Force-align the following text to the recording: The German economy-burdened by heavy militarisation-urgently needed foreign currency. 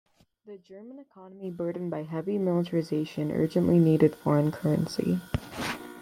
The 0.47 0.57
German 0.57 0.97
economy-burdened 0.97 1.91
by 1.91 2.01
heavy 2.01 2.39
militarisation-urgently 2.39 3.77
needed 3.77 4.15
foreign 4.15 4.51
currency. 4.51 5.21